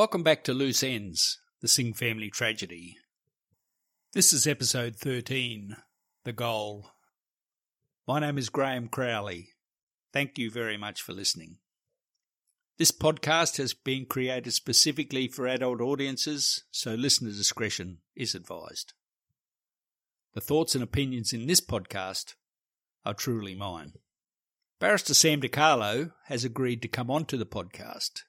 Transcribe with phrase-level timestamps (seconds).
[0.00, 2.96] Welcome back to Loose Ends, the Singh family tragedy.
[4.14, 5.76] This is episode 13,
[6.24, 6.92] The Goal.
[8.08, 9.50] My name is Graeme Crowley.
[10.10, 11.58] Thank you very much for listening.
[12.78, 18.94] This podcast has been created specifically for adult audiences, so listener discretion is advised.
[20.32, 22.36] The thoughts and opinions in this podcast
[23.04, 23.92] are truly mine.
[24.78, 28.22] Barrister Sam DiCarlo has agreed to come onto the podcast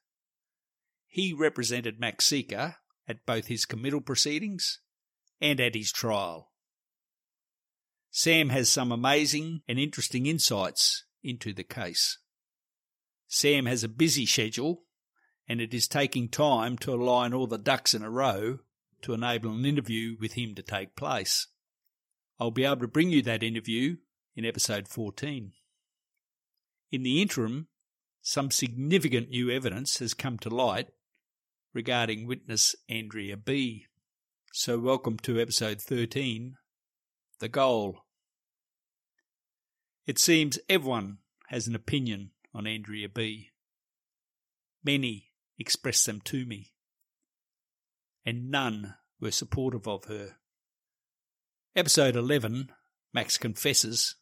[1.12, 4.80] he represented Max Sica at both his committal proceedings
[5.42, 6.52] and at his trial.
[8.10, 12.18] Sam has some amazing and interesting insights into the case.
[13.28, 14.84] Sam has a busy schedule
[15.50, 18.60] and it is taking time to align all the ducks in a row
[19.02, 21.48] to enable an interview with him to take place.
[22.40, 23.98] I'll be able to bring you that interview
[24.34, 25.52] in episode 14.
[26.90, 27.68] In the interim,
[28.22, 30.88] some significant new evidence has come to light
[31.74, 33.86] regarding witness Andrea B.
[34.54, 36.58] So, welcome to episode 13
[37.40, 38.00] The Goal.
[40.06, 43.52] It seems everyone has an opinion on Andrea B.
[44.84, 46.74] Many expressed them to me,
[48.26, 50.38] and none were supportive of her.
[51.74, 52.70] Episode 11,
[53.14, 54.16] Max Confesses,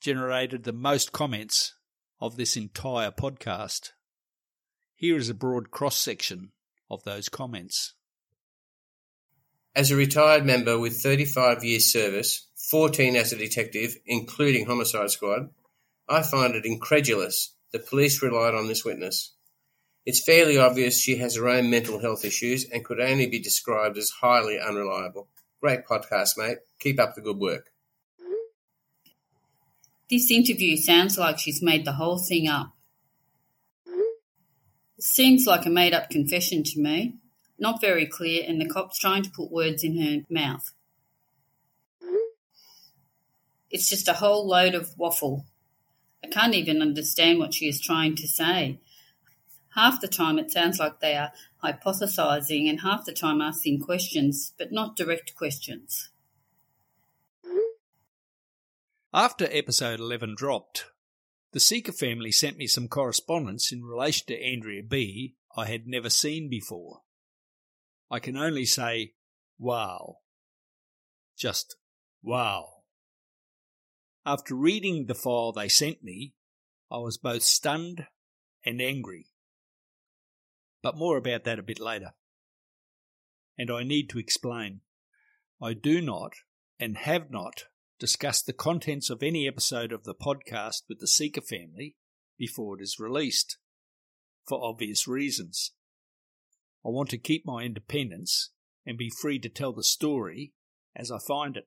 [0.00, 1.74] generated the most comments
[2.20, 3.90] of this entire podcast.
[4.96, 6.50] Here is a broad cross section
[6.90, 7.94] of those comments.
[9.76, 15.50] As a retired member with 35 years service, 14 as a detective, including Homicide Squad,
[16.08, 19.32] I find it incredulous the police relied on this witness.
[20.06, 23.98] It's fairly obvious she has her own mental health issues and could only be described
[23.98, 25.28] as highly unreliable.
[25.60, 26.58] Great podcast, mate.
[26.78, 27.70] Keep up the good work.
[30.10, 32.73] This interview sounds like she's made the whole thing up.
[35.06, 37.16] Seems like a made-up confession to me.
[37.58, 40.72] Not very clear, and the cop's trying to put words in her mouth.
[43.70, 45.44] It's just a whole load of waffle.
[46.24, 48.80] I can't even understand what she is trying to say.
[49.74, 51.32] Half the time it sounds like they are
[51.62, 56.08] hypothesizing, and half the time asking questions, but not direct questions.
[59.12, 60.86] After episode 11 dropped,
[61.54, 65.36] the Sica family sent me some correspondence in relation to Andrea B.
[65.56, 67.02] I had never seen before.
[68.10, 69.12] I can only say,
[69.56, 70.16] wow.
[71.38, 71.76] Just
[72.24, 72.82] wow.
[74.26, 76.34] After reading the file they sent me,
[76.90, 78.08] I was both stunned
[78.66, 79.28] and angry.
[80.82, 82.14] But more about that a bit later.
[83.56, 84.80] And I need to explain.
[85.62, 86.32] I do not
[86.80, 87.66] and have not
[88.04, 91.96] discuss the contents of any episode of the podcast with the Sica family
[92.36, 93.56] before it is released,
[94.46, 95.72] for obvious reasons.
[96.84, 98.50] I want to keep my independence
[98.84, 100.52] and be free to tell the story
[100.94, 101.66] as I find it.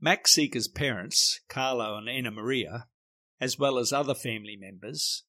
[0.00, 2.86] Max Sica's parents, Carlo and Anna Maria,
[3.40, 5.24] as well as other family members,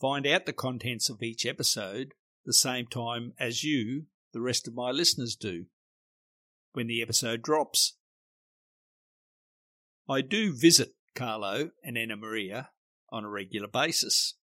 [0.00, 4.74] find out the contents of each episode the same time as you, the rest of
[4.74, 5.66] my listeners, do,
[6.72, 7.94] when the episode drops.
[10.08, 12.70] I do visit Carlo and Anna Maria
[13.10, 14.34] on a regular basis.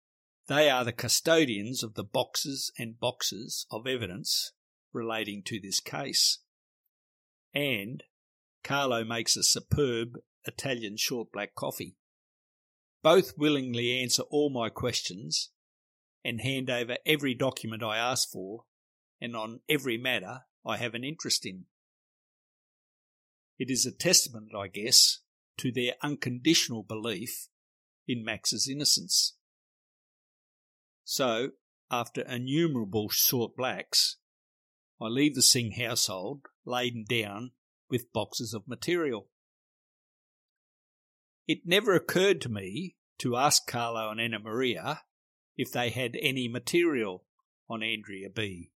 [0.49, 4.53] They are the custodians of the boxes and boxes of evidence
[4.93, 6.39] relating to this case.
[7.55, 8.03] And
[8.65, 11.97] Carlo makes a superb Italian short black coffee.
[13.03, 15.51] Both willingly answer all my questions
[16.25, 18.65] and hand over every document I ask for
[19.21, 21.65] and on every matter I have an interest in.
[23.59, 25.21] It is a testament, I guess,
[25.59, 27.49] to their unconditional belief
[28.07, 29.37] in Max's innocence.
[31.05, 31.51] So,
[31.91, 34.17] after innumerable short blacks,
[35.01, 37.53] I leave the Singh household laden down
[37.89, 39.29] with boxes of material.
[41.49, 45.03] It never occurred to me to ask Carlo and Anna Maria
[45.57, 47.25] if they had any material
[47.69, 48.71] on Andrea B.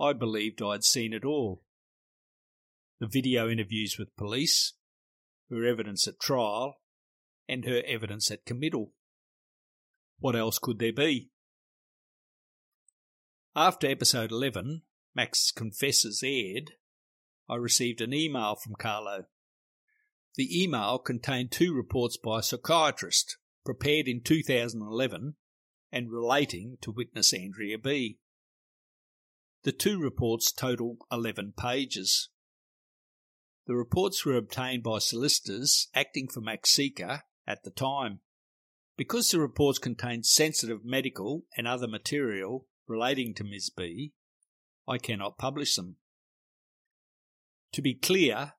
[0.00, 1.62] I believed I'd seen it all.
[3.00, 4.74] The video interviews with police,
[5.50, 6.80] her evidence at trial,
[7.48, 8.92] and her evidence at committal.
[10.18, 11.30] What else could there be?
[13.54, 14.82] After episode 11,
[15.14, 16.72] Max Confesses aired,
[17.48, 19.24] I received an email from Carlo.
[20.36, 25.34] The email contained two reports by a psychiatrist prepared in 2011
[25.90, 28.18] and relating to witness Andrea B.
[29.64, 32.28] The two reports total 11 pages.
[33.68, 38.20] The reports were obtained by solicitors acting for Max Sica at the time.
[38.96, 43.68] Because the reports contained sensitive medical and other material relating to Ms.
[43.68, 44.14] B,
[44.88, 45.96] I cannot publish them.
[47.72, 48.54] To be clear,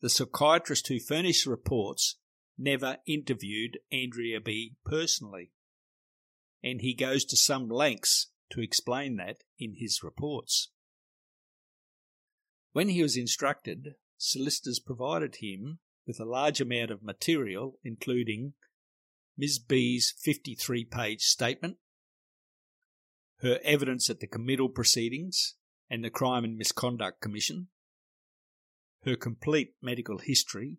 [0.00, 2.18] the psychiatrist who furnished the reports
[2.56, 5.50] never interviewed Andrea B personally,
[6.62, 10.70] and he goes to some lengths to explain that in his reports.
[12.72, 18.54] When he was instructed, solicitors provided him with a large amount of material, including
[19.36, 19.58] Ms.
[19.58, 21.78] B's 53 page statement,
[23.40, 25.56] her evidence at the committal proceedings
[25.90, 27.68] and the Crime and Misconduct Commission,
[29.04, 30.78] her complete medical history,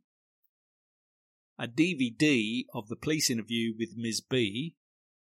[1.60, 4.22] a DVD of the police interview with Ms.
[4.22, 4.76] B,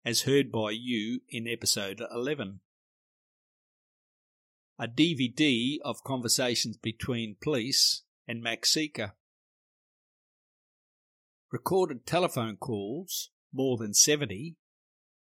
[0.04, 2.60] as heard by you in episode 11,
[4.78, 9.12] a DVD of conversations between police and Max Sica,
[11.50, 14.56] recorded telephone calls, more than 70,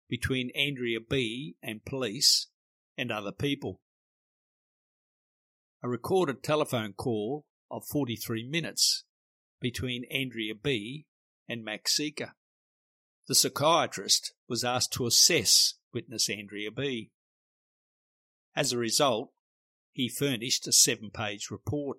[0.10, 2.48] between Andrea B and police
[2.98, 3.82] and other people.
[5.82, 9.06] A recorded telephone call of 43 minutes
[9.62, 11.06] between Andrea B
[11.48, 12.32] and Max Sica.
[13.28, 17.12] The psychiatrist was asked to assess witness Andrea B.
[18.56, 19.32] As a result,
[19.92, 21.98] he furnished a seven page report.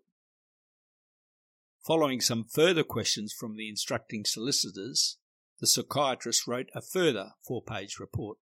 [1.87, 5.17] Following some further questions from the instructing solicitors,
[5.61, 8.39] the psychiatrist wrote a further four page report.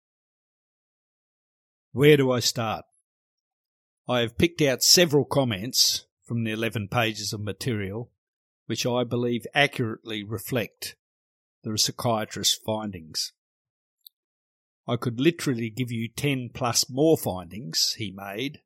[1.91, 2.85] Where do I start?
[4.07, 8.11] I have picked out several comments from the 11 pages of material
[8.67, 10.95] which I believe accurately reflect
[11.63, 13.33] the psychiatrist's findings.
[14.87, 18.59] I could literally give you 10 plus more findings he made,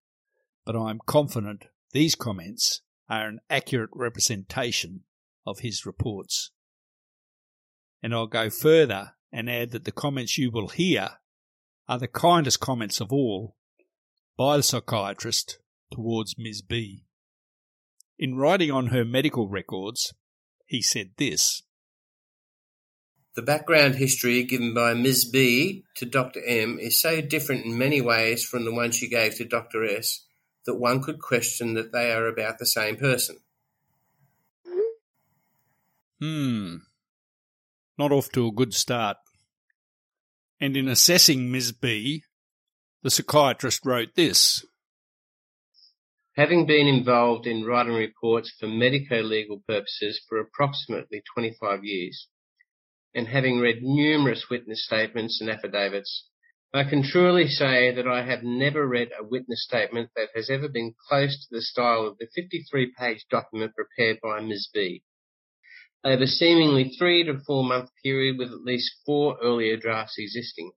[0.65, 5.01] but I am confident these comments are an accurate representation
[5.45, 6.51] of his reports.
[8.01, 11.09] And I'll go further and add that the comments you will hear
[11.89, 13.57] are the kindest comments of all
[14.37, 15.59] by the psychiatrist
[15.91, 16.61] towards Ms.
[16.61, 17.03] B.
[18.17, 20.13] In writing on her medical records,
[20.65, 21.63] he said this
[23.35, 25.25] The background history given by Ms.
[25.25, 26.41] B to Dr.
[26.45, 29.83] M is so different in many ways from the one she gave to Dr.
[29.83, 30.21] S
[30.65, 33.37] that one could question that they are about the same person.
[36.19, 36.77] Hmm.
[37.97, 39.17] Not off to a good start.
[40.59, 41.71] And in assessing Ms.
[41.71, 42.23] B,
[43.01, 44.63] the psychiatrist wrote this
[46.37, 52.27] Having been involved in writing reports for medico-legal purposes for approximately 25 years,
[53.13, 56.29] and having read numerous witness statements and affidavits,
[56.73, 60.69] I can truly say that I have never read a witness statement that has ever
[60.69, 64.69] been close to the style of the 53 page document prepared by Ms.
[64.73, 65.03] B.
[66.05, 70.71] Over seemingly three to four month period with at least four earlier drafts existing.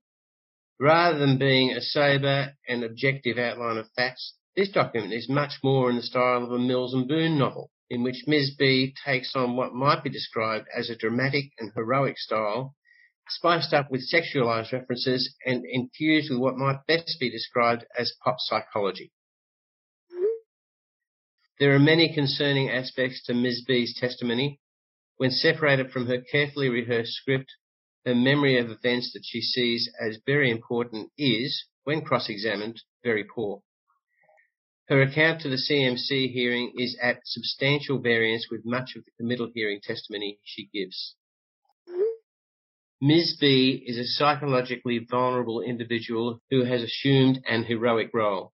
[0.80, 5.90] Rather than being a sober and objective outline of facts, this document is much more
[5.90, 8.56] in the style of a Mills and Boon novel, in which Ms.
[8.58, 12.74] B takes on what might be described as a dramatic and heroic style
[13.28, 18.36] spiced up with sexualized references and infused with what might best be described as pop
[18.38, 19.12] psychology.
[21.58, 23.64] There are many concerning aspects to Ms.
[23.66, 24.60] B's testimony.
[25.16, 27.52] When separated from her carefully rehearsed script,
[28.04, 33.62] her memory of events that she sees as very important is, when cross-examined, very poor.
[34.88, 39.50] Her account to the CMC hearing is at substantial variance with much of the committal
[39.54, 41.14] hearing testimony she gives.
[43.06, 43.36] Ms.
[43.38, 48.54] B is a psychologically vulnerable individual who has assumed an heroic role.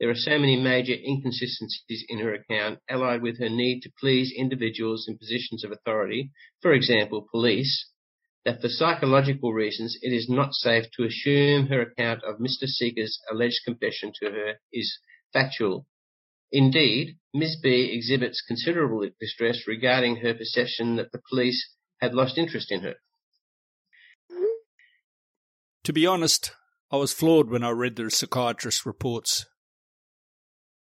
[0.00, 4.32] There are so many major inconsistencies in her account, allied with her need to please
[4.34, 6.30] individuals in positions of authority,
[6.62, 7.90] for example, police,
[8.46, 12.66] that for psychological reasons it is not safe to assume her account of Mr.
[12.66, 14.98] Sica's alleged confession to her is
[15.30, 15.86] factual.
[16.50, 17.58] Indeed, Ms.
[17.62, 22.94] B exhibits considerable distress regarding her perception that the police had lost interest in her.
[25.82, 26.52] To be honest,
[26.90, 29.46] I was floored when I read the psychiatrist's reports.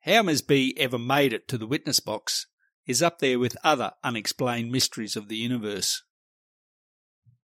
[0.01, 0.41] How Ms.
[0.41, 2.45] B ever made it to the witness box
[2.85, 6.03] is up there with other unexplained mysteries of the universe.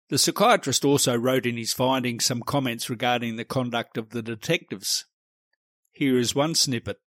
[0.10, 5.06] The psychiatrist also wrote in his findings some comments regarding the conduct of the detectives.
[5.92, 6.98] Here is one snippet.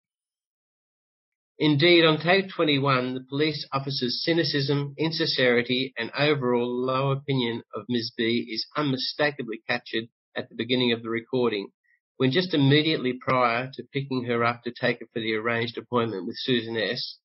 [1.59, 8.13] Indeed, on tape 21, the police officer's cynicism, insincerity, and overall low opinion of Ms.
[8.17, 11.69] B is unmistakably captured at the beginning of the recording,
[12.17, 16.27] when just immediately prior to picking her up to take her for the arranged appointment
[16.27, 17.19] with Susan S.,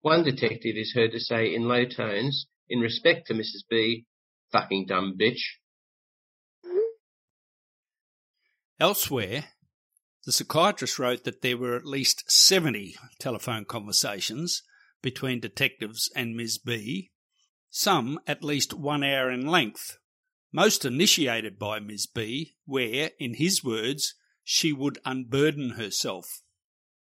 [0.00, 3.64] one detective is heard to say in low tones, in respect to Mrs.
[3.68, 4.06] B,
[4.52, 5.40] fucking dumb bitch.
[8.80, 9.44] Elsewhere,
[10.24, 14.62] the psychiatrist wrote that there were at least 70 telephone conversations
[15.02, 16.58] between detectives and Ms.
[16.58, 17.10] B,
[17.70, 19.98] some at least one hour in length,
[20.52, 22.06] most initiated by Ms.
[22.06, 26.42] B, where, in his words, she would unburden herself.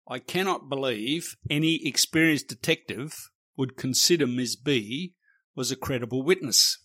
[0.08, 4.56] I cannot believe any experienced detective would consider Ms.
[4.56, 5.14] B
[5.54, 6.78] was a credible witness.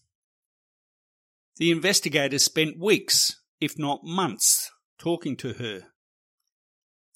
[1.57, 5.87] The investigators spent weeks, if not months, talking to her.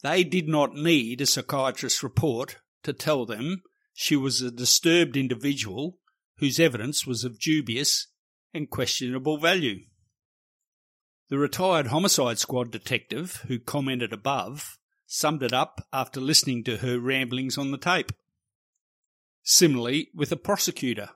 [0.04, 6.00] They did not need a psychiatrist's report to tell them she was a disturbed individual
[6.38, 8.08] whose evidence was of dubious
[8.54, 9.86] and questionable value.
[11.30, 17.00] The retired homicide squad detective who commented above summed it up after listening to her
[17.00, 18.12] ramblings on the tape.
[19.42, 21.12] Similarly, with a prosecutor.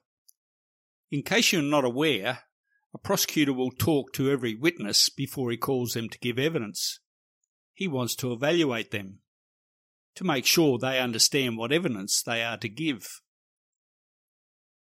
[1.11, 2.39] In case you're not aware,
[2.93, 6.99] a prosecutor will talk to every witness before he calls them to give evidence.
[7.77, 9.19] He wants to evaluate them,
[10.15, 13.21] to make sure they understand what evidence they are to give.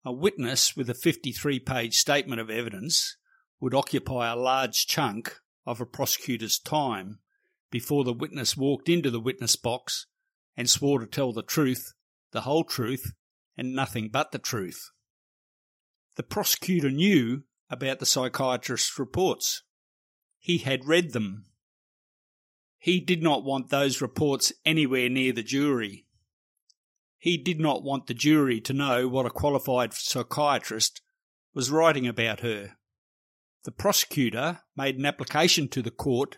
[0.05, 3.17] A witness with a 53 page statement of evidence
[3.59, 7.19] would occupy a large chunk of a prosecutor's time
[7.69, 10.07] before the witness walked into the witness box
[10.55, 11.91] and swore to tell the truth,
[12.31, 13.11] the whole truth,
[13.57, 14.89] and nothing but the truth.
[16.15, 19.63] The prosecutor knew about the psychiatrist's reports.
[20.39, 21.47] He had read them.
[22.85, 26.05] He did not want those reports anywhere near the jury.
[27.17, 31.01] He did not want the jury to know what a qualified psychiatrist
[31.53, 32.77] was writing about her
[33.65, 36.37] the prosecutor made an application to the court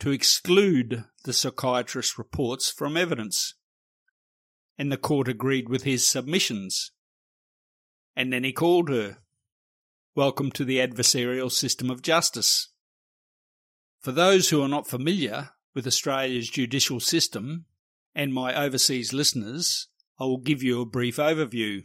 [0.00, 3.54] to exclude the psychiatrist's reports from evidence.
[4.76, 6.90] And the court agreed with his submissions.
[8.16, 9.18] And then he called her.
[10.16, 12.72] Welcome to the adversarial system of justice.
[14.00, 17.66] For those who are not familiar with Australia's judicial system,
[18.14, 21.84] and my overseas listeners, I will give you a brief overview.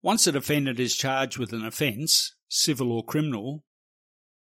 [0.00, 3.66] Once a defendant is charged with an offence, civil or criminal,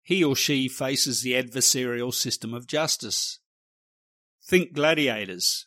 [0.02, 3.40] he or she faces the adversarial system of justice.
[4.46, 5.66] Think gladiators,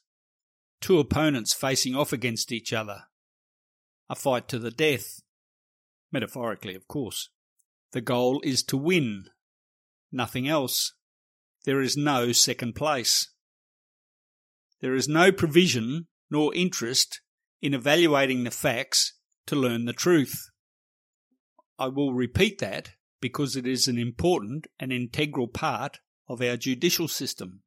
[0.80, 3.04] two opponents facing off against each other,
[4.10, 5.20] a fight to the death,
[6.10, 7.28] metaphorically, of course.
[7.92, 9.26] The goal is to win,
[10.10, 10.94] nothing else.
[11.66, 13.30] There is no second place.
[14.82, 17.22] There is no provision nor interest
[17.62, 19.14] in evaluating the facts
[19.48, 20.50] to learn the truth.
[21.80, 22.92] I will repeat that
[23.22, 27.62] because it is an important and integral part of our judicial system.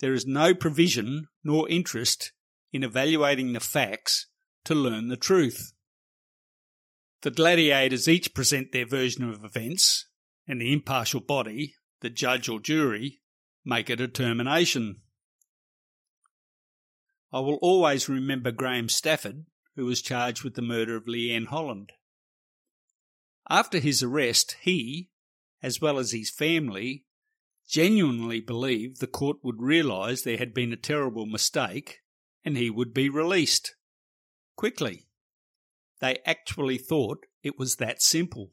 [0.00, 2.32] There is no provision nor interest
[2.72, 4.28] in evaluating the facts
[4.64, 5.72] to learn the truth.
[7.22, 10.06] The gladiators each present their version of events,
[10.46, 13.20] and the impartial body, the judge or jury,
[13.64, 14.96] make a determination.
[17.32, 21.92] I will always remember Graham Stafford, who was charged with the murder of Leanne Holland.
[23.48, 25.10] After his arrest, he,
[25.62, 27.04] as well as his family,
[27.68, 32.00] genuinely believed the court would realise there had been a terrible mistake
[32.44, 33.74] and he would be released.
[34.56, 35.08] Quickly.
[36.00, 38.52] They actually thought it was that simple.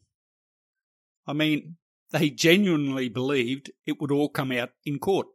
[1.28, 1.78] I mean,
[2.14, 5.28] they genuinely believed it would all come out in court.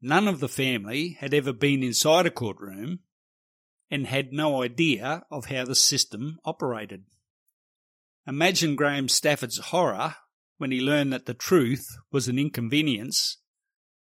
[0.00, 3.00] None of the family had ever been inside a courtroom
[3.90, 7.04] and had no idea of how the system operated.
[8.24, 10.14] Imagine Graham Stafford's horror
[10.58, 13.38] when he learned that the truth was an inconvenience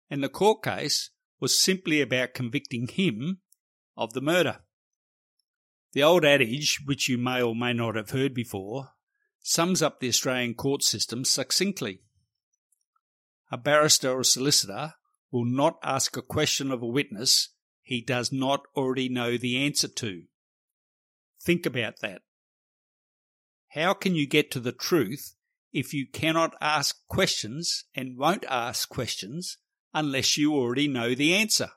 [0.10, 3.42] and the court case was simply about convicting him
[3.96, 4.62] of the murder.
[5.94, 8.90] The old adage, which you may or may not have heard before,
[9.42, 12.02] sums up the Australian court system succinctly.
[13.52, 14.94] A barrister or solicitor
[15.32, 17.50] will not ask a question of a witness
[17.82, 20.24] he does not already know the answer to.
[21.44, 22.22] Think about that.
[23.70, 25.36] How can you get to the truth
[25.74, 29.58] if you cannot ask questions and won't ask questions
[29.94, 31.72] unless you already know the answer?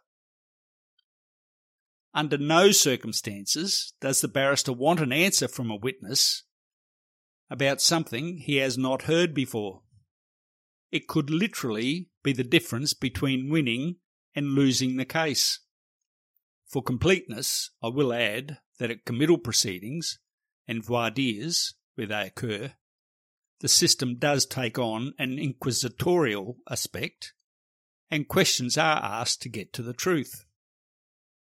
[2.12, 6.44] Under no circumstances does the barrister want an answer from a witness
[7.50, 9.82] about something he has not heard before.
[10.90, 13.96] It could literally be the difference between winning
[14.34, 15.60] and losing the case.
[16.66, 20.18] For completeness, I will add that at committal proceedings
[20.66, 22.72] and voir dires, where they occur,
[23.60, 27.34] the system does take on an inquisitorial aspect,
[28.10, 30.44] and questions are asked to get to the truth.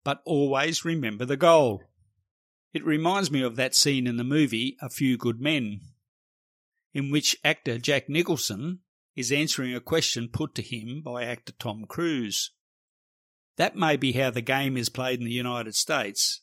[0.04, 1.82] But always remember the goal.
[2.76, 5.80] It reminds me of that scene in the movie A Few Good Men,
[6.92, 8.80] in which actor Jack Nicholson
[9.14, 12.50] is answering a question put to him by actor Tom Cruise.
[13.56, 16.42] That may be how the game is played in the United States,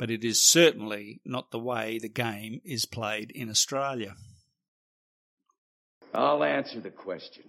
[0.00, 4.16] but it is certainly not the way the game is played in Australia.
[6.12, 7.44] I'll answer the question.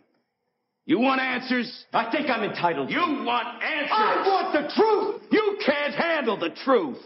[0.85, 1.87] You want answers?
[1.91, 2.91] I think I'm entitled.
[2.91, 3.91] You want answers?
[3.91, 5.23] I want the truth!
[5.31, 7.01] You can't handle the truth!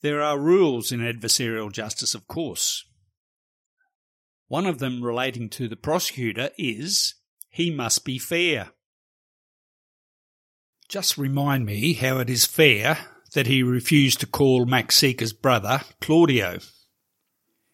[0.00, 2.84] There are rules in adversarial justice, of course.
[4.46, 7.14] One of them relating to the prosecutor is
[7.50, 8.70] he must be fair.
[10.88, 12.98] Just remind me how it is fair
[13.34, 16.58] that he refused to call Max Sica's brother, Claudio.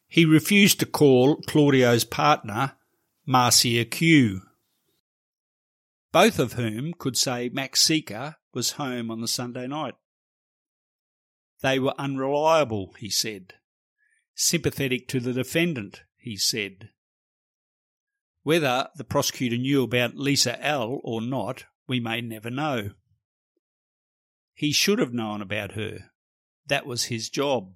[0.09, 2.73] He refused to call Claudio's partner,
[3.27, 4.43] Marcia Q.
[6.13, 9.95] Both of whom could say Max Sica was home on the Sunday night.
[11.65, 13.55] They were unreliable, he said.
[14.35, 16.91] Sympathetic to the defendant, he said.
[18.43, 22.91] Whether the prosecutor knew about Lisa L or not, we may never know.
[24.53, 26.11] He should have known about her.
[26.67, 27.73] That was his job.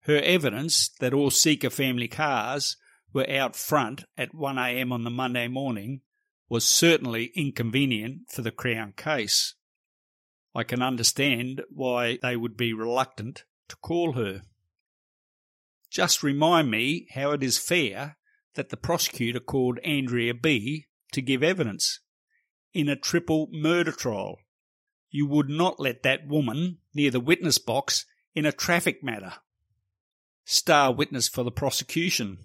[0.00, 2.76] Her evidence that all Sica family cars
[3.14, 6.02] were out front at 1am on the Monday morning
[6.50, 9.54] was certainly inconvenient for the Crown case.
[10.54, 14.42] I can understand why they would be reluctant to call her.
[15.90, 18.16] Just remind me how it is fair
[18.54, 22.00] that the prosecutor called Andrea B to give evidence
[22.74, 24.38] in a triple murder trial
[25.12, 29.34] you would not let that woman near the witness box in a traffic matter.
[30.44, 32.38] Star witness for the prosecution.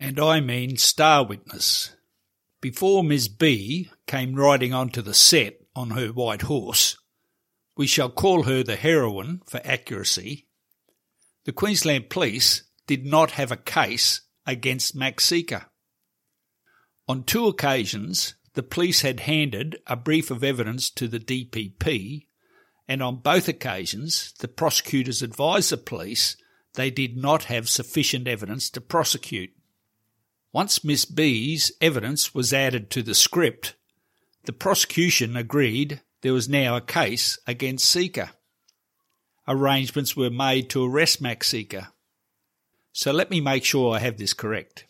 [0.00, 1.94] And I mean star witness.
[2.62, 3.28] Before Ms.
[3.28, 6.96] B came riding onto the set on her white horse,
[7.76, 10.46] we shall call her the heroine for accuracy,
[11.44, 15.66] the Queensland Police did not have a case against Max Sica.
[17.08, 22.26] On two occasions, the police had handed a brief of evidence to the DPP,
[22.86, 26.36] and on both occasions the prosecutors advised the police
[26.74, 29.50] they did not have sufficient evidence to prosecute.
[30.52, 33.76] Once Miss B's evidence was added to the script,
[34.44, 38.30] the prosecution agreed there was now a case against Sica.
[39.48, 41.88] Arrangements were made to arrest Max Sica.
[42.92, 44.86] So let me make sure I have this correct.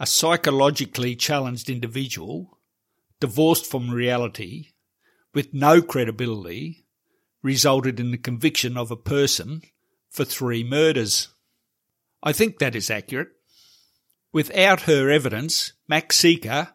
[0.00, 2.58] A psychologically challenged individual
[3.20, 4.72] divorced from reality,
[5.32, 6.84] with no credibility,
[7.42, 9.62] resulted in the conviction of a person
[10.10, 11.28] for three murders.
[12.22, 13.28] I think that is accurate.
[14.32, 16.74] Without her evidence, Max Sica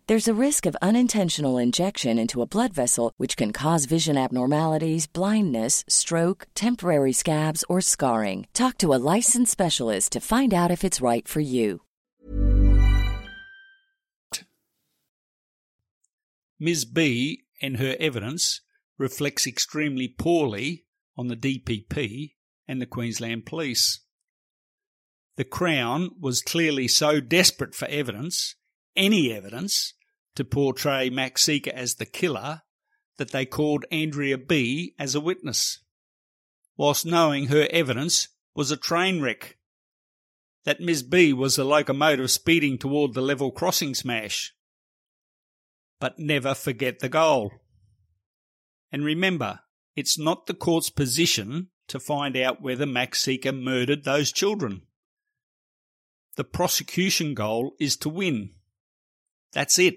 [0.11, 5.07] There's a risk of unintentional injection into a blood vessel, which can cause vision abnormalities,
[5.07, 8.45] blindness, stroke, temporary scabs, or scarring.
[8.51, 11.83] Talk to a licensed specialist to find out if it's right for you.
[16.59, 16.83] Ms.
[16.83, 18.59] B and her evidence
[18.97, 20.83] reflects extremely poorly
[21.15, 22.33] on the DPP
[22.67, 24.01] and the Queensland Police.
[25.37, 28.55] The Crown was clearly so desperate for evidence,
[28.97, 29.93] any evidence,
[30.35, 32.61] to portray Max Sica as the killer
[33.17, 35.79] that they called Andrea B as a witness,
[36.77, 39.57] whilst knowing her evidence was a train wreck,
[40.63, 44.53] that Ms B was a locomotive speeding toward the level crossing smash.
[45.99, 47.51] But never forget the goal.
[48.91, 49.61] And remember,
[49.95, 54.83] it's not the court's position to find out whether Max Sica murdered those children.
[56.37, 58.51] The prosecution goal is to win.
[59.53, 59.95] That's it.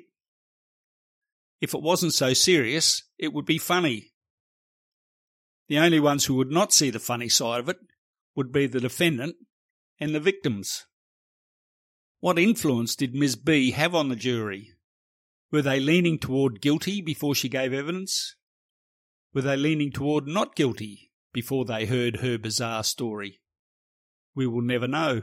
[1.64, 4.12] If it wasn't so serious, it would be funny.
[5.68, 7.78] The only ones who would not see the funny side of it
[8.36, 9.36] would be the defendant
[9.98, 10.84] and the victims.
[12.20, 13.36] What influence did Ms.
[13.36, 14.72] B have on the jury?
[15.50, 18.36] Were they leaning toward guilty before she gave evidence?
[19.32, 23.40] Were they leaning toward not guilty before they heard her bizarre story?
[24.34, 25.22] We will never know.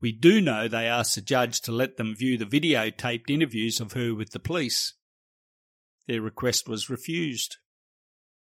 [0.00, 3.92] We do know they asked the judge to let them view the videotaped interviews of
[3.92, 4.94] her with the police.
[6.06, 7.56] Their request was refused.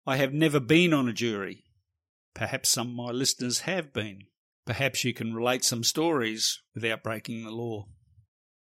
[0.06, 1.65] I have never been on a jury.
[2.34, 4.23] Perhaps some of my listeners have been.
[4.65, 7.88] Perhaps you can relate some stories without breaking the law.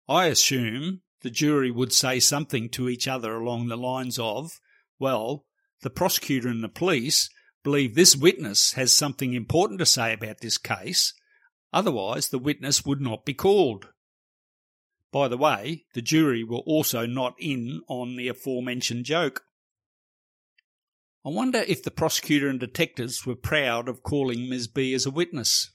[0.09, 4.61] I assume the jury would say something to each other along the lines of,
[4.99, 5.47] well,
[5.83, 7.31] the prosecutor and the police
[7.65, 11.15] believe this witness has something important to say about this case,
[11.73, 13.91] Otherwise, the witness would not be called.
[15.13, 19.43] By the way, the jury were also not in on the aforementioned joke.
[21.25, 24.69] I wonder if the prosecutor and detectives were proud of calling Ms.
[24.69, 25.71] B as a witness.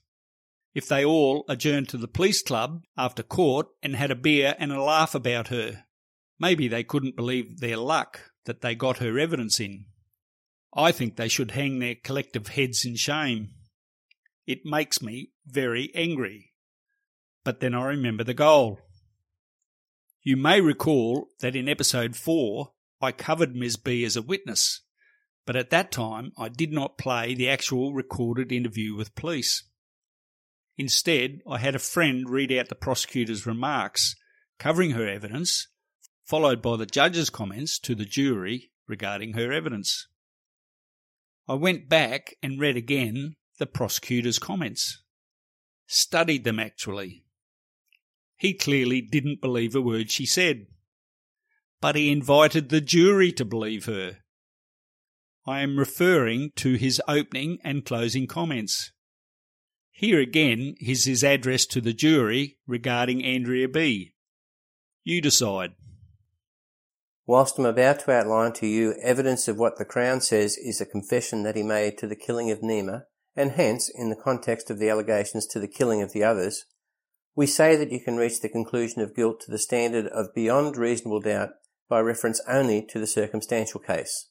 [0.74, 4.72] If they all adjourned to the police club after court and had a beer and
[4.72, 5.84] a laugh about her.
[6.40, 9.84] Maybe they couldn't believe their luck that they got her evidence in.
[10.74, 13.50] I think they should hang their collective heads in shame.
[14.46, 16.52] It makes me very angry.
[17.44, 18.80] But then I remember the goal.
[20.22, 23.76] You may recall that in episode 4 I covered Ms.
[23.76, 24.82] B as a witness,
[25.44, 29.64] but at that time I did not play the actual recorded interview with police.
[30.78, 34.14] Instead, I had a friend read out the prosecutor's remarks
[34.58, 35.66] covering her evidence,
[36.24, 40.06] followed by the judge's comments to the jury regarding her evidence.
[41.48, 45.01] I went back and read again the prosecutor's comments.
[45.94, 47.26] Studied them, actually.
[48.38, 50.68] He clearly didn't believe a word she said.
[51.82, 54.20] But he invited the jury to believe her.
[55.46, 58.92] I am referring to his opening and closing comments.
[59.90, 64.14] Here again is his address to the jury regarding Andrea B.
[65.04, 65.72] You decide.
[67.26, 70.86] Whilst I'm about to outline to you evidence of what the Crown says is a
[70.86, 73.02] confession that he made to the killing of Nima,
[73.36, 76.64] and hence, in the context of the allegations to the killing of the others,
[77.34, 80.76] we say that you can reach the conclusion of guilt to the standard of beyond
[80.76, 81.50] reasonable doubt
[81.88, 84.28] by reference only to the circumstantial case.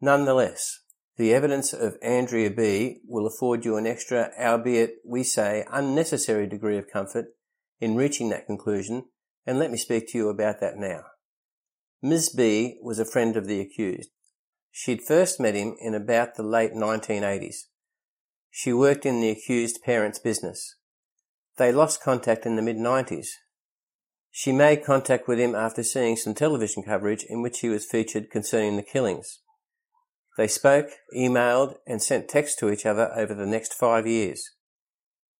[0.00, 0.80] Nonetheless,
[1.16, 6.76] the evidence of Andrea B will afford you an extra, albeit we say unnecessary degree
[6.76, 7.26] of comfort
[7.80, 9.04] in reaching that conclusion,
[9.46, 11.04] and let me speak to you about that now.
[12.02, 12.28] Ms.
[12.28, 14.10] B was a friend of the accused.
[14.70, 17.64] She'd first met him in about the late 1980s.
[18.58, 20.76] She worked in the accused parent's business.
[21.58, 23.26] They lost contact in the mid 90s.
[24.30, 28.30] She made contact with him after seeing some television coverage in which he was featured
[28.30, 29.40] concerning the killings.
[30.38, 34.42] They spoke, emailed, and sent texts to each other over the next five years.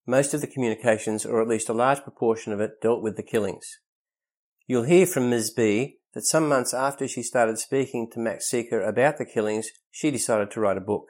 [0.06, 3.22] Most of the communications, or at least a large proportion of it, dealt with the
[3.22, 3.66] killings.
[4.66, 5.52] You'll hear from Ms.
[5.52, 10.10] B that some months after she started speaking to Max Sica about the killings, she
[10.10, 11.06] decided to write a book.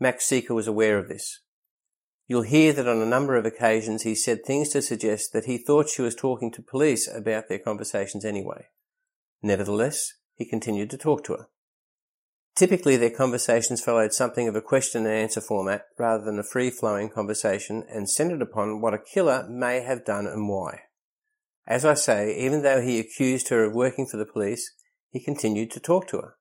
[0.00, 1.40] Max Sica was aware of this.
[2.26, 5.58] You'll hear that on a number of occasions he said things to suggest that he
[5.58, 8.68] thought she was talking to police about their conversations anyway.
[9.42, 11.48] Nevertheless, he continued to talk to her.
[12.56, 16.70] Typically, their conversations followed something of a question and answer format rather than a free
[16.70, 20.80] flowing conversation and centered upon what a killer may have done and why.
[21.66, 24.72] As I say, even though he accused her of working for the police,
[25.10, 26.34] he continued to talk to her.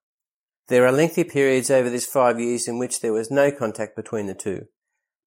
[0.70, 4.28] There are lengthy periods over this five years in which there was no contact between
[4.28, 4.68] the two,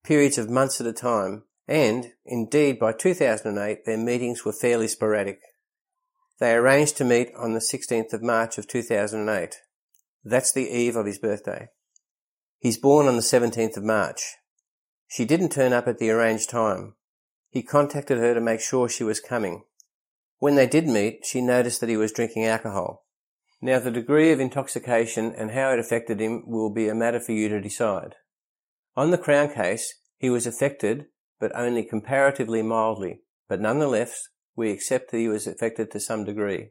[0.05, 5.40] periods of months at a time, and, indeed, by 2008 their meetings were fairly sporadic.
[6.38, 9.57] They arranged to meet on the 16th of March of 2008.
[10.24, 11.70] That's the eve of his birthday.
[12.61, 14.37] He's born on the 17th of March.
[15.09, 16.94] She didn't turn up at the arranged time.
[17.50, 19.64] He contacted her to make sure she was coming.
[20.38, 23.05] When they did meet, she noticed that he was drinking alcohol.
[23.64, 27.31] Now, the degree of intoxication and how it affected him will be a matter for
[27.31, 28.16] you to decide.
[28.96, 31.07] On the Crown case, he was affected,
[31.38, 36.70] but only comparatively mildly, but nonetheless, we accept that he was affected to some degree.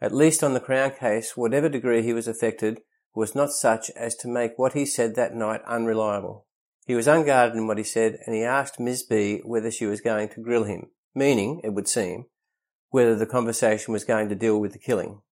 [0.00, 4.14] At least on the Crown case, whatever degree he was affected was not such as
[4.16, 6.46] to make what he said that night unreliable.
[6.86, 9.02] He was unguarded in what he said, and he asked Ms.
[9.02, 12.26] B whether she was going to grill him, meaning, it would seem,
[12.90, 15.22] whether the conversation was going to deal with the killing.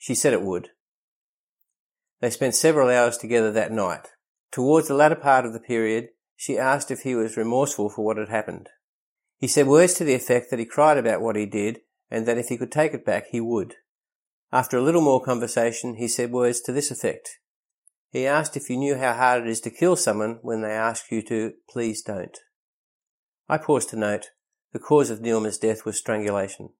[0.00, 0.70] She said it would.
[2.20, 4.08] They spent several hours together that night.
[4.50, 8.16] Towards the latter part of the period, she asked if he was remorseful for what
[8.16, 8.70] had happened.
[9.36, 12.38] He said words to the effect that he cried about what he did and that
[12.38, 13.74] if he could take it back, he would.
[14.50, 17.38] After a little more conversation, he said words to this effect.
[18.08, 21.10] He asked if you knew how hard it is to kill someone when they ask
[21.12, 22.38] you to, please don't.
[23.50, 24.30] I paused to note
[24.72, 26.70] the cause of Neelma's death was strangulation.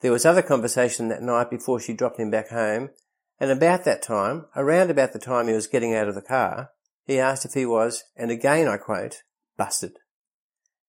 [0.00, 2.90] There was other conversation that night before she dropped him back home,
[3.38, 6.70] and about that time, around about the time he was getting out of the car,
[7.04, 9.22] he asked if he was, and again I quote,
[9.56, 9.92] busted.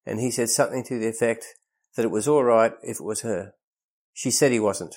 [0.05, 1.45] And he said something to the effect
[1.95, 3.53] that it was all right if it was her.
[4.13, 4.95] She said he wasn't.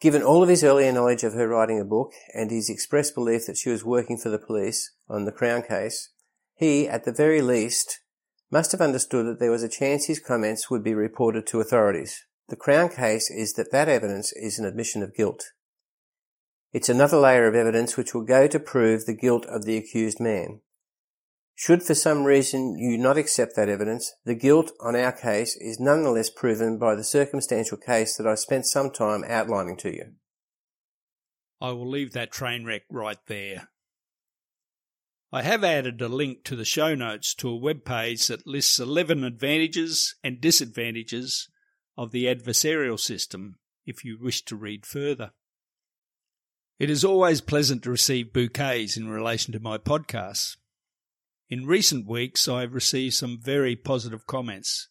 [0.00, 3.46] Given all of his earlier knowledge of her writing a book and his expressed belief
[3.46, 6.10] that she was working for the police on the Crown case,
[6.54, 8.00] he, at the very least,
[8.50, 12.24] must have understood that there was a chance his comments would be reported to authorities.
[12.48, 15.52] The Crown case is that that evidence is an admission of guilt.
[16.72, 20.18] It's another layer of evidence which will go to prove the guilt of the accused
[20.20, 20.60] man.
[21.54, 25.80] Should for some reason you not accept that evidence, the guilt on our case is
[25.80, 30.12] nonetheless proven by the circumstantial case that I spent some time outlining to you.
[31.60, 33.68] I will leave that train wreck right there.
[35.32, 38.78] I have added a link to the show notes to a web page that lists
[38.78, 41.48] 11 advantages and disadvantages
[41.98, 45.32] of the adversarial system if you wish to read further.
[46.78, 50.56] It is always pleasant to receive bouquets in relation to my podcasts.
[51.50, 54.88] In recent weeks, I have received some very positive comments.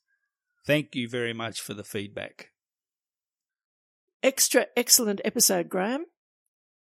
[0.65, 2.52] Thank you very much for the feedback.
[4.22, 6.06] Extra excellent episode, Graeme.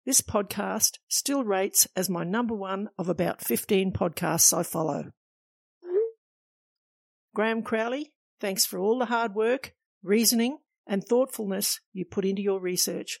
[0.04, 5.12] This podcast still rates as my number one of about 15 podcasts I follow.
[7.32, 9.74] Graeme Crowley, thanks for all the hard work,
[10.06, 13.18] reasoning, and thoughtfulness you put into your research.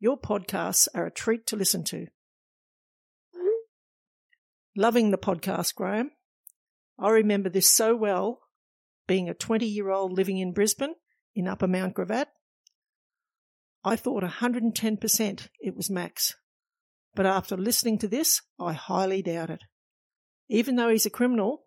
[0.00, 2.06] Your podcasts are a treat to listen to.
[4.76, 6.10] Loving the podcast, Graeme.
[6.98, 8.40] I remember this so well,
[9.06, 10.94] being a 20 year old living in Brisbane
[11.34, 12.26] in Upper Mount Gravatt.
[13.84, 16.34] I thought 110% it was Max.
[17.14, 19.62] But after listening to this, I highly doubt it.
[20.48, 21.66] Even though he's a criminal,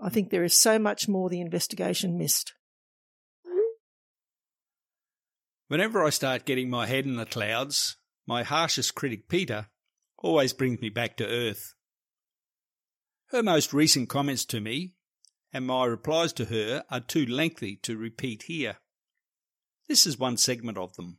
[0.00, 2.54] I think there is so much more the investigation missed.
[5.68, 9.66] Whenever I start getting my head in the clouds, my harshest critic, Peita,
[10.16, 11.74] always brings me back to earth.
[13.30, 14.94] Her most recent comments to me
[15.52, 18.78] and my replies to her are too lengthy to repeat here.
[19.88, 21.18] This is one segment of them.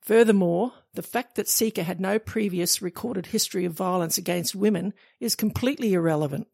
[0.00, 5.34] Furthermore, the fact that Sica had no previous recorded history of violence against women is
[5.34, 6.46] completely irrelevant.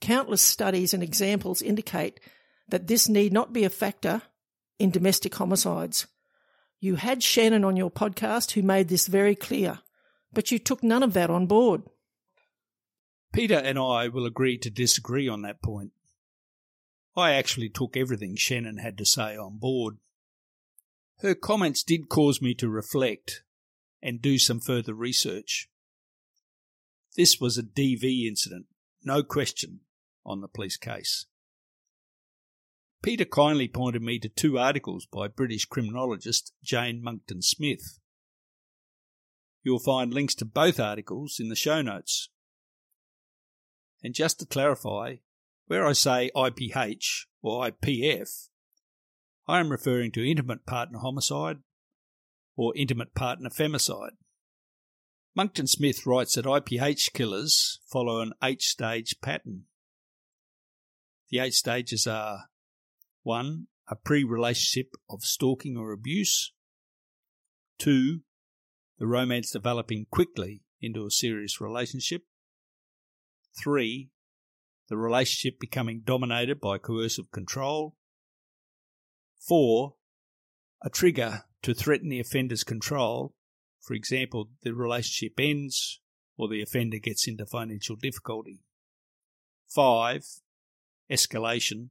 [0.00, 2.18] Countless studies and examples indicate
[2.68, 4.22] that this need not be a factor
[4.78, 6.06] in domestic homicides.
[6.80, 9.80] You had Shannon on your podcast who made this very clear,
[10.32, 11.82] but you took none of that on board.
[13.34, 15.92] Peita and I will agree to disagree on that point.
[17.16, 19.98] I actually took everything Shannon had to say on board.
[21.20, 23.42] Her comments did cause me to reflect
[24.02, 25.68] and do some further research.
[27.16, 28.66] This was a DV incident,
[29.02, 29.80] no question,
[30.26, 31.26] on the police case.
[33.04, 37.98] Peita kindly pointed me to two articles by British criminologist Jane Monckton Smith.
[39.62, 42.30] You'll find links to both articles in the show notes.
[44.02, 45.16] And just to clarify,
[45.66, 48.48] where I say IPH or IPF,
[49.46, 51.58] I am referring to intimate partner homicide
[52.56, 54.16] or intimate partner femicide.
[55.34, 59.64] Monckton Smith writes that IPH killers follow an eight stage pattern.
[61.28, 62.44] The eight stages are
[63.24, 63.66] 1.
[63.88, 66.52] A pre relationship of stalking or abuse.
[67.78, 68.20] 2.
[68.98, 72.22] The romance developing quickly into a serious relationship.
[73.60, 74.10] Three,
[74.88, 77.96] the relationship becoming dominated by coercive control.
[79.40, 79.94] 4.
[80.82, 83.34] A trigger to threaten the offender's control.
[83.80, 86.00] For example, the relationship ends
[86.36, 88.60] or the offender gets into financial difficulty.
[89.68, 90.24] 5.
[91.10, 91.88] Escalation.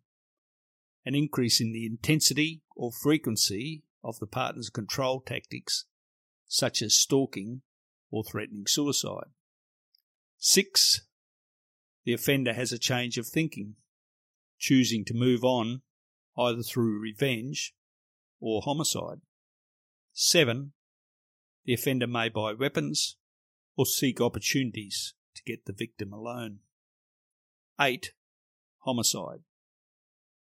[1.05, 5.85] An increase in the intensity or frequency of the partner's control tactics,
[6.47, 7.61] such as stalking
[8.09, 9.31] or threatening suicide.
[10.37, 11.01] 6.
[12.05, 13.75] The offender has a change of thinking,
[14.59, 15.81] choosing to move on
[16.37, 17.73] either through revenge
[18.39, 19.21] or homicide.
[20.13, 20.73] 7.
[21.65, 23.15] The offender may buy weapons
[23.75, 26.59] or seek opportunities to get the victim alone.
[27.79, 28.13] 8.
[28.79, 29.39] Homicide.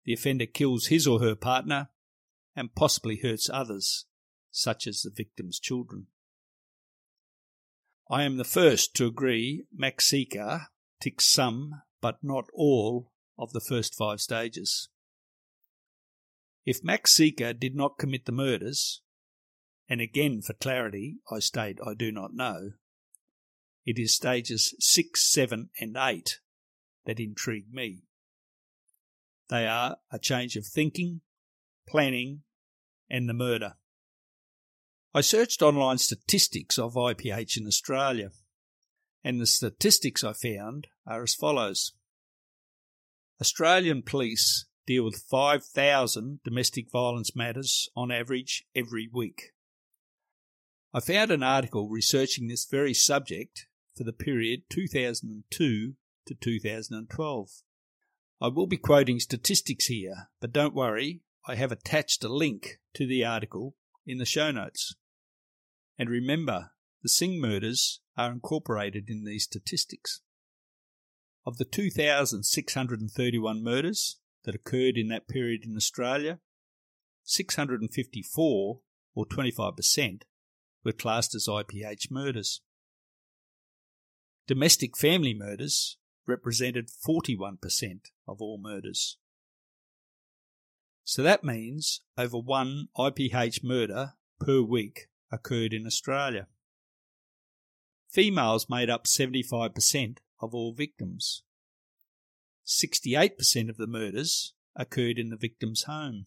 [0.08, 1.90] The offender kills his or her partner
[2.56, 4.06] and possibly hurts others,
[4.50, 6.06] such as the victim's children.
[8.10, 10.68] I am the first to agree Max Sica
[10.98, 14.88] ticks some, but not all, of the first five stages.
[16.64, 19.02] If Max Sica did not commit the murders,
[19.90, 22.70] and again for clarity I state I do not know,
[23.84, 26.38] it is stages 6, 7, and 8
[27.04, 28.07] that intrigue me.
[29.48, 31.22] They are a change of thinking,
[31.88, 32.42] planning,
[33.08, 33.74] and the murder.
[35.14, 38.30] I searched online statistics of IPH in Australia,
[39.24, 41.92] and the statistics I found are as follows
[43.40, 49.52] Australian police deal with 5,000 domestic violence matters on average every week.
[50.92, 55.94] I found an article researching this very subject for the period 2002
[56.26, 57.48] to 2012.
[58.40, 63.06] I will be quoting statistics here, but don't worry, I have attached a link to
[63.06, 63.74] the article
[64.06, 64.94] in the show notes.
[65.98, 66.70] And remember,
[67.02, 70.20] the Singh murders are incorporated in these statistics.
[71.44, 76.38] Of the 2,631 murders that occurred in that period in Australia,
[77.24, 78.80] 654,
[79.14, 80.22] or 25%,
[80.84, 82.60] were classed as IPH murders.
[84.46, 85.96] Domestic family murders
[86.26, 89.16] represented 41% of all murders.
[91.04, 96.46] So that means over one IPH murder per week occurred in Australia.
[98.10, 101.42] Females made up 75% of all victims.
[102.66, 106.26] 68% of the murders occurred in the victim's home.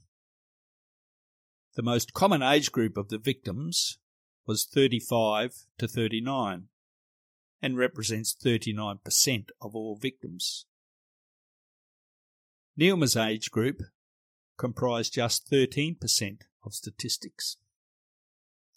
[1.76, 4.00] The most common age group of the victims
[4.46, 6.68] was 35 to 39
[7.62, 10.66] and represents 39% of all victims.
[12.77, 13.81] Neelma's age group
[14.57, 15.97] comprised just 13%
[16.63, 17.57] of statistics.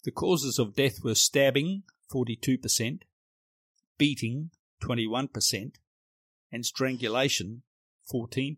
[0.03, 3.01] The causes of death were stabbing 42%,
[3.97, 4.51] beating
[4.83, 5.71] 21%,
[6.51, 7.63] and strangulation
[8.11, 8.57] 14%.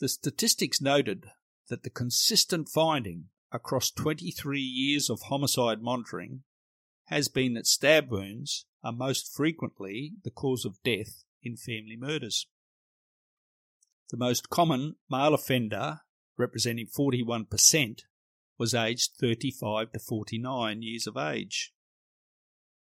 [0.00, 1.26] The statistics noted
[1.68, 6.42] that the consistent finding across 23 years of homicide monitoring
[7.06, 12.46] has been that stab wounds are most frequently the cause of death in family murders.
[14.10, 16.00] The most common male offender,
[16.38, 18.00] representing 41%,
[18.58, 21.72] was aged 35 to 49 years of age.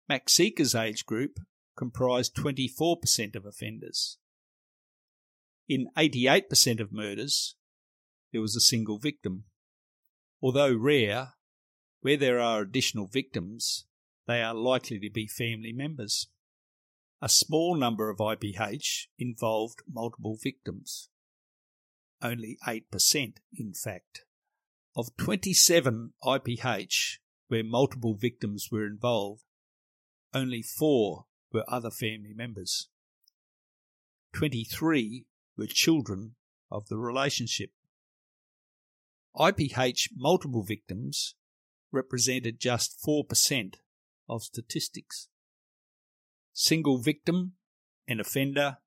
[0.09, 1.39] Max Sica's age group
[1.77, 4.17] comprised 24% of offenders.
[5.69, 7.55] In 88% of murders,
[8.31, 9.45] there was a single victim.
[10.41, 11.33] Although rare,
[12.01, 13.85] where there are additional victims,
[14.27, 16.27] they are likely to be family members.
[17.21, 21.09] A small number of IPH involved multiple victims.
[22.21, 24.25] Only 8%, in fact.
[24.95, 29.43] Of 27 IPH where multiple victims were involved,
[30.33, 32.87] only four were other family members.
[34.33, 35.25] 23
[35.57, 36.35] were children
[36.69, 37.71] of the relationship.
[39.35, 41.35] IPH multiple victims
[41.91, 43.75] represented just 4%
[44.29, 45.27] of statistics.
[46.53, 47.53] Single victim
[48.07, 48.77] and offender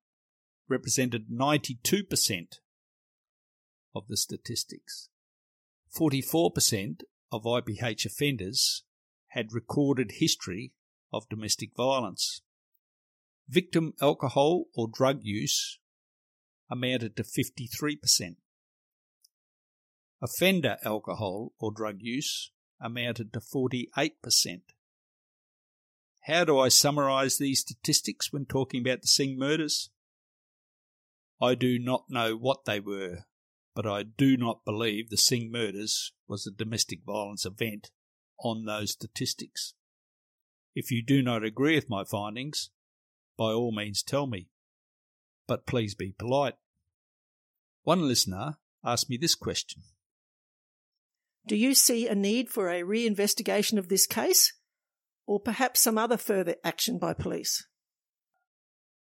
[0.67, 2.59] represented 92%
[3.95, 5.09] of the statistics.
[5.97, 8.83] 44% of IPH offenders
[9.29, 10.73] had recorded history
[11.11, 12.41] of domestic violence.
[13.47, 15.79] Victim alcohol or drug use
[16.69, 18.35] amounted to 53%.
[20.21, 22.51] Offender alcohol or drug use
[22.81, 24.11] amounted to 48%.
[26.23, 29.91] How do I summarise these statistics when talking about the Singh murders?
[31.41, 33.25] I do not know what they were,
[33.75, 37.91] but I do not believe the Singh murders was a domestic violence event
[38.39, 39.73] on those statistics.
[40.73, 42.69] If you do not agree with my findings,
[43.37, 44.47] by all means tell me.
[45.47, 46.55] but please be polite.
[47.83, 49.83] One listener asked me this question
[51.45, 54.53] Do you see a need for a re-investigation of this case,
[55.27, 57.67] or perhaps some other further action by police?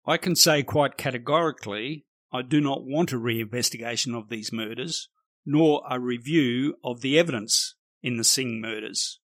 [0.06, 5.08] I can say quite categorically I do not want a re-investigation of these murders,
[5.44, 9.20] nor a review of the evidence in the Singh murders.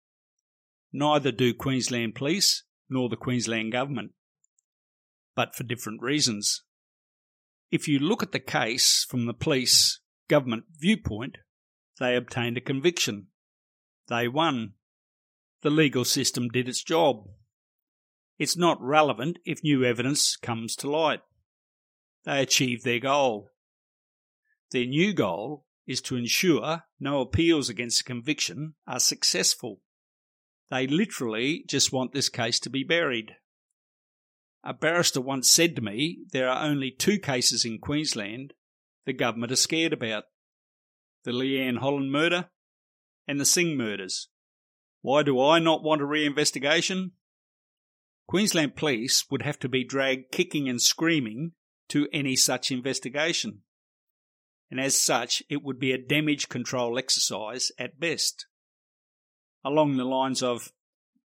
[0.91, 4.11] Neither do Queensland Police nor the Queensland Government,
[5.35, 6.63] but for different reasons.
[7.71, 11.37] If you look at the case from the police government viewpoint,
[11.99, 13.27] they obtained a conviction.
[14.07, 14.73] They won.
[15.61, 17.27] The legal system did its job.
[18.37, 21.21] It's not relevant if new evidence comes to light.
[22.25, 23.51] They achieve their goal.
[24.71, 29.81] Their new goal is to ensure no appeals against a conviction are successful.
[30.71, 33.35] They literally just want this case to be buried.
[34.63, 38.53] A barrister once said to me there are only two cases in Queensland
[39.05, 40.23] the government are scared about
[41.23, 42.49] the Leanne Holland murder
[43.27, 44.29] and the Singh murders.
[45.01, 47.11] Why do I not want a re-investigation?
[48.27, 51.51] Queensland Police would have to be dragged kicking and screaming
[51.89, 53.61] to any such investigation.
[54.71, 58.47] And as such, it would be a damage control exercise at best.
[59.63, 60.71] Along the lines of,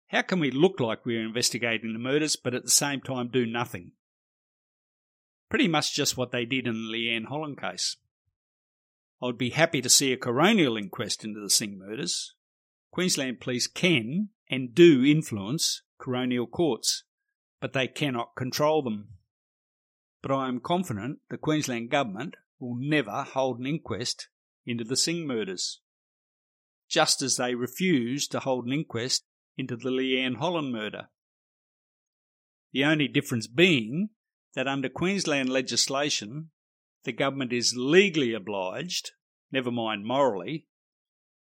[0.08, 3.44] how can we look like we're investigating the murders but at the same time do
[3.44, 3.92] nothing?
[5.48, 7.96] Pretty much just what they did in the Leanne Holland case.
[9.22, 12.34] I would be happy to see a coronial inquest into the Singh murders.
[12.90, 17.04] Queensland Police can and do influence coronial courts,
[17.60, 19.08] but they cannot control them.
[20.26, 24.26] But I am confident the Queensland Government will never hold an inquest
[24.64, 25.80] into the Singh murders,
[26.88, 29.24] just as they refused to hold an inquest
[29.56, 31.10] into the Leanne Holland murder.
[32.72, 34.08] The only difference being
[34.54, 36.50] that under Queensland legislation,
[37.04, 39.12] the government is legally obliged,
[39.52, 40.66] never mind morally,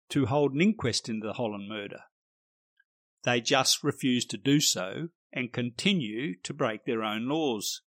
[0.08, 2.00] to hold an inquest into the Holland murder.
[3.22, 7.82] They just refuse to do so and continue to break their own laws,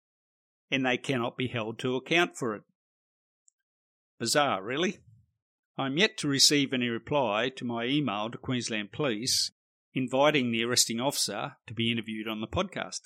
[0.72, 2.64] and they cannot be held to account for it.
[4.20, 5.00] Bizarre, really.
[5.78, 9.52] I'm yet to receive any reply to my email to Queensland Police
[9.94, 13.02] inviting the arresting officer to be interviewed on the podcast.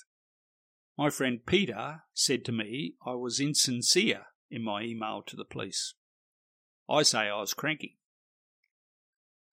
[0.96, 5.94] My friend Peter said to me I was insincere in my email to the police.
[6.88, 7.98] I say I was cranky.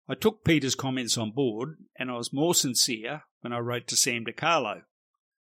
[0.07, 3.97] I took Peter's comments on board, and I was more sincere when I wrote to
[3.97, 4.83] Sam DiCarlo,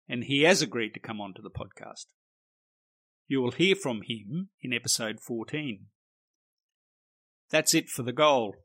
[0.07, 2.05] and he has agreed to come onto the podcast.
[3.27, 5.87] You will hear from him in episode 14.
[7.49, 8.55] That's it for the goal.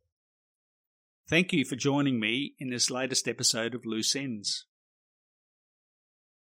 [1.29, 4.67] Thank you for joining me in this latest episode of Loose Ends.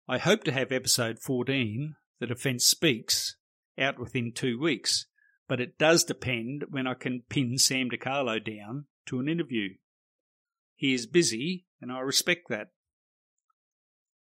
[0.07, 3.37] I hope to have episode 14, The Defence Speaks,
[3.79, 5.07] out within two weeks,
[5.49, 9.71] but it does depend when I can pin Sam DiCarlo down to an interview.
[10.77, 12.69] He is busy, and I respect that.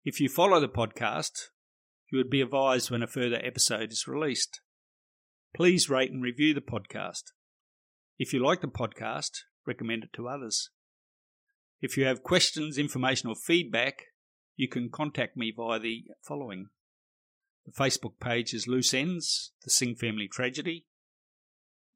[0.04, 1.50] If you follow the podcast,
[2.14, 4.62] you would be advised when a further episode is released.
[5.56, 7.32] Please rate and review the podcast.
[8.20, 10.70] If you like the podcast, recommend it to others.
[11.82, 14.04] If you have questions, information, or feedback,
[14.56, 16.68] you can contact me via the following.
[17.66, 20.86] The Facebook page is Loose Ends, the Singh Family Tragedy.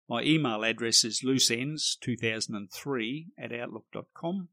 [0.10, 4.50] My email address is looseends2003 at outlook.com.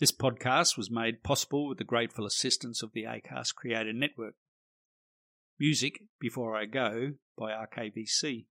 [0.00, 4.32] This podcast was made possible with the grateful assistance of the ACAST Creator Network.
[5.58, 8.46] Music Before I Go by RKVC.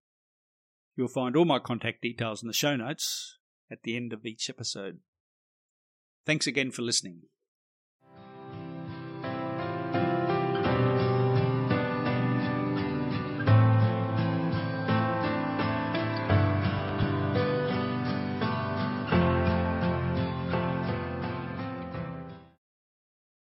[0.95, 3.39] You'll find all my contact details in the show notes
[3.71, 4.99] at the end of each episode.
[6.23, 7.21] Thanks again for listening.